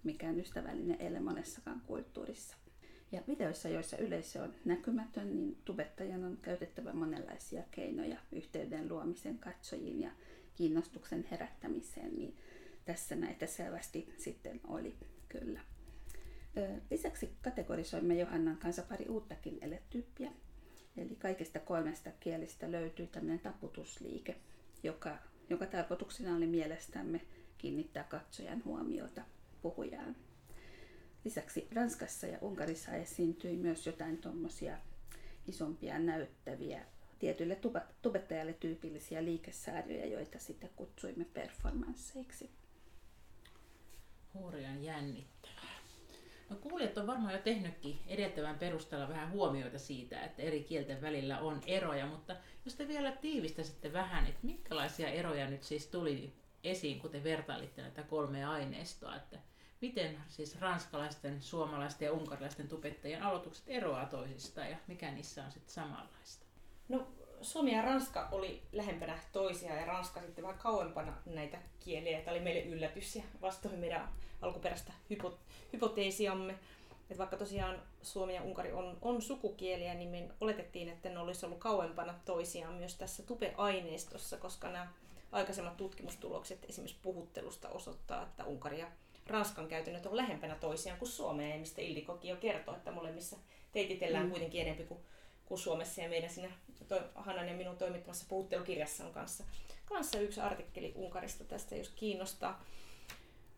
[0.04, 2.56] mikään ystävällinen ele monessakaan kulttuurissa.
[3.12, 10.00] Ja videoissa, joissa yleisö on näkymätön, niin tubettajan on käytettävä monenlaisia keinoja yhteyden luomisen katsojiin
[10.00, 10.10] ja
[10.54, 12.36] kiinnostuksen herättämiseen, niin
[12.84, 14.94] tässä näitä selvästi sitten oli
[15.28, 15.60] kyllä.
[16.90, 20.30] Lisäksi kategorisoimme Johannan kanssa pari uuttakin eletyyppiä.
[20.96, 24.36] Eli kaikista kolmesta kielistä löytyy tämmöinen taputusliike,
[24.82, 25.18] joka,
[25.50, 27.20] joka tarkoituksena oli mielestämme
[27.58, 29.22] kiinnittää katsojan huomiota
[29.62, 30.16] puhujaan.
[31.24, 34.78] Lisäksi Ranskassa ja Unkarissa esiintyi myös jotain tuommoisia
[35.46, 36.84] isompia näyttäviä
[37.18, 37.60] tietyille
[38.02, 42.50] tubettajalle tyypillisiä liikesäädöjä, joita sitten kutsuimme performansseiksi.
[44.34, 45.53] Hurjan jännittävää.
[46.50, 51.40] No kuulijat on varmaan jo tehnytkin edeltävän perusteella vähän huomioita siitä, että eri kielten välillä
[51.40, 56.32] on eroja, mutta jos te vielä tiivistäisitte vähän, että minkälaisia eroja nyt siis tuli
[56.64, 59.38] esiin, kun te vertailitte näitä kolmea aineistoa, että
[59.80, 65.74] miten siis ranskalaisten, suomalaisten ja unkarilaisten tubettajien aloitukset eroaa toisistaan ja mikä niissä on sitten
[65.74, 66.46] samanlaista?
[66.88, 67.08] No
[67.44, 72.20] Suomi ja Ranska oli lähempänä toisiaan ja Ranska sitten vähän kauempana näitä kieliä.
[72.20, 74.08] Tämä oli meille yllätys ja vastoin meidän
[74.42, 75.38] alkuperäistä hypo,
[75.72, 76.52] hypoteesiamme.
[77.02, 81.46] Että vaikka tosiaan Suomi ja Unkari on, on sukukieliä, niin me oletettiin, että ne olisi
[81.46, 84.88] ollut kauempana toisiaan myös tässä tupe-aineistossa, koska nämä
[85.32, 88.86] aikaisemmat tutkimustulokset esimerkiksi puhuttelusta osoittaa, että Unkari ja
[89.26, 93.36] Ranskan käytännöt on lähempänä toisiaan kuin Suomea, mistä Ildikokin jo kertoo, että molemmissa
[93.72, 94.30] teititellään mm.
[94.30, 95.00] kuitenkin enemmän kuin
[95.46, 96.50] kuin Suomessa ja meidän siinä
[96.88, 99.44] toi, Hannan ja minun toimittamassa puhuttelukirjassa on kanssa,
[99.84, 102.64] kanssa yksi artikkeli Unkarista tästä, jos kiinnostaa.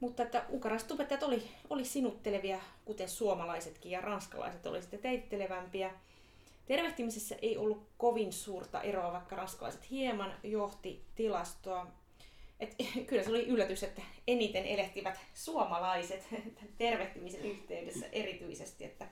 [0.00, 5.90] Mutta että unkaraiset opettajat oli, oli sinuttelevia, kuten suomalaisetkin, ja ranskalaiset oli sitten teittelevämpiä.
[6.66, 11.86] Tervehtimisessä ei ollut kovin suurta eroa, vaikka ranskalaiset hieman johti tilastoa.
[12.60, 12.74] Et,
[13.06, 16.26] kyllä se oli yllätys, että eniten elehtivät suomalaiset
[16.78, 19.08] tervehtimisen yhteydessä erityisesti, että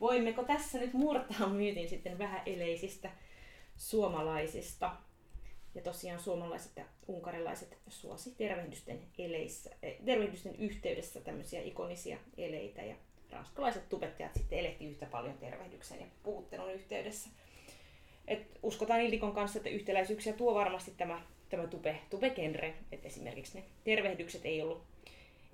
[0.00, 3.10] voimmeko tässä nyt murtaa myytin sitten vähän eleisistä
[3.76, 4.96] suomalaisista.
[5.74, 12.96] Ja tosiaan suomalaiset ja unkarilaiset suosi tervehdysten, eleissä, eh, tervehdysten yhteydessä tämmöisiä ikonisia eleitä ja
[13.30, 17.30] ranskalaiset tubettajat sitten elehti yhtä paljon tervehdyksen ja puhuttelun yhteydessä.
[18.28, 23.64] Et uskotaan Ildikon kanssa, että yhtäläisyyksiä tuo varmasti tämä, tämä tube, tube-genre, että esimerkiksi ne
[23.84, 24.82] tervehdykset ei ollut,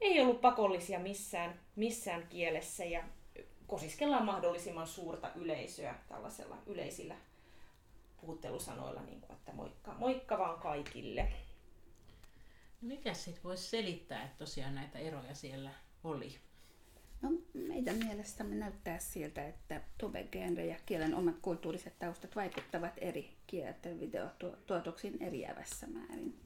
[0.01, 3.05] ei ollut pakollisia missään, missään kielessä ja
[3.75, 7.17] kosiskellaan mahdollisimman suurta yleisöä tällaisella yleisillä
[8.21, 11.23] puhuttelusanoilla, niin kuin, että moikka, moikka vaan kaikille.
[12.83, 15.71] No mikä sitten voisi selittää, että tosiaan näitä eroja siellä
[16.05, 16.39] oli?
[17.23, 24.01] No, meidän mielestämme näyttää siltä, että tube-genre ja kielen omat kulttuuriset taustat vaikuttavat eri kielten
[24.01, 26.41] videotuotoksiin eriävässä määrin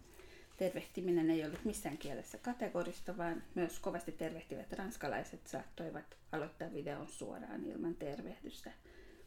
[0.59, 7.65] tervehtiminen ei ollut missään kielessä kategorista, vaan myös kovasti tervehtivät ranskalaiset saattoivat aloittaa videon suoraan
[7.65, 8.71] ilman tervehdystä,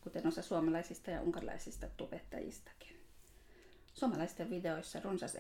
[0.01, 2.99] kuten osa suomalaisista ja unkarilaisista tubettajistakin.
[3.93, 5.38] Suomalaisten videoissa runsas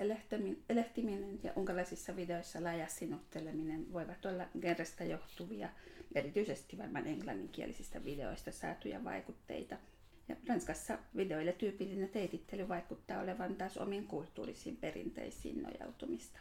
[0.69, 5.69] elehtiminen ja unkarilaisissa videoissa laaja sinutteleminen voivat olla genrestä johtuvia,
[6.15, 9.77] erityisesti varmaan englanninkielisistä videoista saatuja vaikutteita–
[10.31, 16.39] ja Ranskassa videoille tyypillinen teitittely vaikuttaa olevan taas omiin kulttuurisiin perinteisiin nojautumista.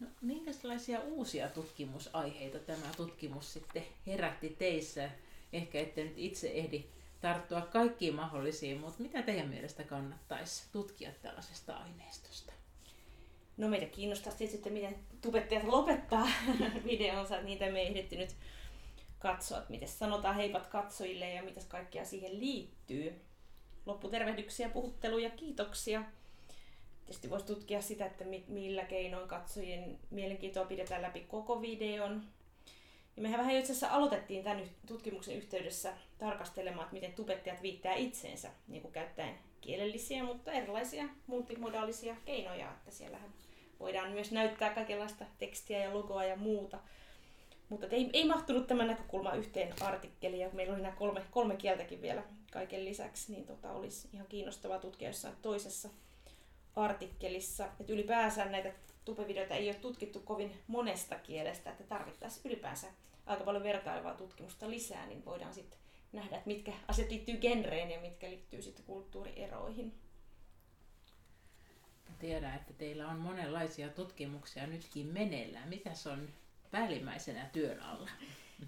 [0.00, 5.10] No, minkälaisia uusia tutkimusaiheita tämä tutkimus sitten herätti teissä?
[5.52, 6.84] Ehkä ette nyt itse ehdi
[7.20, 12.52] tarttua kaikkiin mahdollisiin, mutta mitä teidän mielestä kannattaisi tutkia tällaisesta aineistosta?
[13.56, 16.28] No meitä kiinnostaa sitten, miten tubettajat lopettaa
[16.90, 18.36] videonsa, että niitä me ei ehditty nyt
[19.22, 23.20] katsoa, että miten sanotaan heipat katsojille ja mitä kaikkea siihen liittyy.
[23.86, 26.02] Lopputervehdyksiä, puhutteluja, kiitoksia.
[27.04, 32.22] Tietysti voisi tutkia sitä, että millä keinoin katsojien mielenkiintoa pidetään läpi koko videon.
[33.16, 38.50] Ja mehän vähän itse asiassa aloitettiin tämän tutkimuksen yhteydessä tarkastelemaan, että miten tubettajat viittää itseensä,
[38.68, 43.30] niin kuin käyttäen kielellisiä, mutta erilaisia multimodaalisia keinoja, että siellähän
[43.80, 46.78] voidaan myös näyttää kaikenlaista tekstiä ja logoa ja muuta.
[47.72, 52.02] Mutta ei, ei mahtunut tämä näkökulma yhteen artikkeliin, ja meillä oli nämä kolme, kolme kieltäkin
[52.02, 55.88] vielä kaiken lisäksi, niin tota, olisi ihan kiinnostavaa tutkia jossain toisessa
[56.76, 57.66] artikkelissa.
[57.80, 58.72] Että ylipäänsä näitä
[59.04, 62.86] tupevideoita ei ole tutkittu kovin monesta kielestä, että tarvittaisiin ylipäänsä
[63.26, 65.78] aika paljon vertailevaa tutkimusta lisää, niin voidaan sitten
[66.12, 69.92] nähdä, että mitkä asiat liittyy genreen ja mitkä liittyy sitten kulttuurieroihin.
[72.18, 75.68] Tiedän, että teillä on monenlaisia tutkimuksia nytkin meneillään.
[75.68, 76.28] Mitä on
[76.72, 78.10] päällimmäisenä työn alla?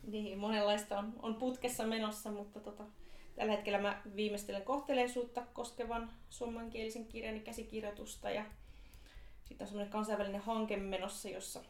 [0.06, 2.84] Niin, monenlaista on, on putkessa menossa, mutta tota,
[3.36, 8.44] tällä hetkellä mä viimeistelen kohteleisuutta koskevan suomenkielisen kirjan käsikirjoitusta ja
[9.44, 11.60] sitten on semmoinen kansainvälinen hanke menossa, jossa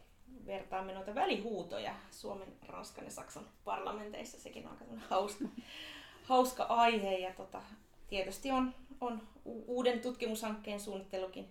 [0.46, 4.40] vertaamme noita välihuutoja Suomen, Ranskan ja Saksan parlamenteissa.
[4.40, 5.44] Sekin on aika hauska,
[6.22, 7.62] hauska aihe ja tota,
[8.08, 11.48] tietysti on, on uuden tutkimushankkeen suunnittelukin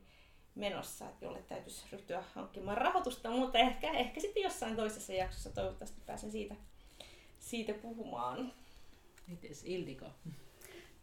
[0.55, 6.31] menossa, jolle täytyisi ryhtyä hankkimaan rahoitusta, mutta ehkä, ehkä sitten jossain toisessa jaksossa toivottavasti pääsen
[6.31, 6.55] siitä,
[7.39, 8.53] siitä puhumaan.
[9.27, 10.05] Mites Ildiko?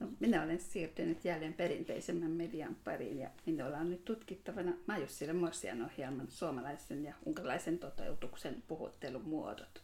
[0.00, 5.82] No, minä olen siirtynyt jälleen perinteisemmän median pariin ja minulla on nyt tutkittavana Majussille Morsian
[5.82, 9.82] ohjelman suomalaisen ja unkarilaisen toteutuksen puhuttelumuodot.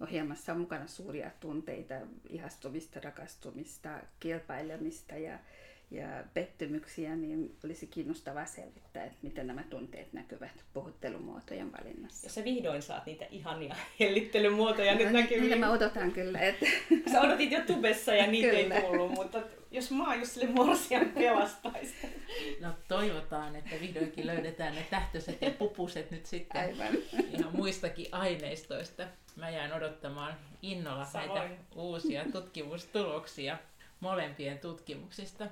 [0.00, 1.94] Ohjelmassa on mukana suuria tunteita,
[2.28, 5.38] ihastumista, rakastumista, kilpailemista ja
[5.90, 12.26] ja pettymyksiä, niin olisi kiinnostavaa selvittää, että miten nämä tunteet näkyvät puhuttelumuotojen valinnassa.
[12.26, 15.42] Jos sä vihdoin saat niitä ihania hellittelymuotoja no, nyt näkyviin.
[15.42, 16.38] Niitä mä odotan kyllä.
[16.38, 16.66] Että...
[17.12, 18.74] Sä odotit jo tubessa ja niitä kyllä.
[18.74, 21.94] ei tullut, mutta jos mä just sille morsian pelastaisi.
[22.60, 26.94] No toivotaan, että vihdoinkin löydetään ne tähtöiset ja pupuset nyt sitten Aivan.
[27.32, 29.06] ihan muistakin aineistoista.
[29.36, 31.34] Mä jään odottamaan innolla Samoin.
[31.34, 33.58] näitä uusia tutkimustuloksia
[34.00, 35.46] molempien tutkimuksista.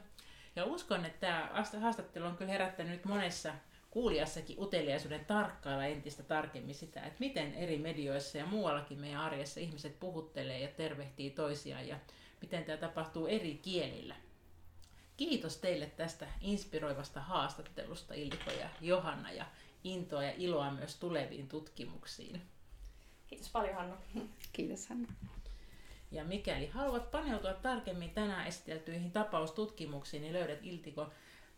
[0.57, 3.55] Ja uskon, että tämä haastattelu on kyllä herättänyt monessa
[3.91, 10.01] kuulijassakin uteliaisuuden tarkkailla entistä tarkemmin sitä, että miten eri medioissa ja muuallakin meidän arjessa ihmiset
[10.01, 11.97] puhuttelee ja tervehtii toisiaan ja
[12.41, 14.15] miten tämä tapahtuu eri kielillä.
[15.17, 19.47] Kiitos teille tästä inspiroivasta haastattelusta Illiko ja Johanna ja
[19.85, 22.43] intoa ja iloa myös tuleviin tutkimuksiin.
[23.27, 23.97] Kiitos paljon Hanna.
[24.53, 25.09] Kiitos Hanna.
[26.13, 31.11] Ja mikäli haluat paneutua tarkemmin tänään esiteltyihin tapaustutkimuksiin, niin löydät Iltiko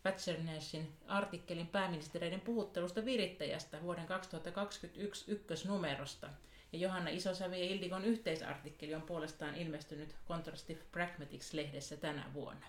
[0.02, 6.28] Patchernessin artikkelin pääministereiden puhuttelusta virittäjästä vuoden 2021 ykkösnumerosta.
[6.72, 12.66] Ja Johanna Isosavi ja Ildikon yhteisartikkeli on puolestaan ilmestynyt Contrastive Pragmatics-lehdessä tänä vuonna.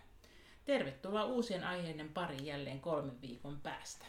[0.66, 4.06] Tervetuloa uusien aiheiden pariin jälleen kolmen viikon päästä.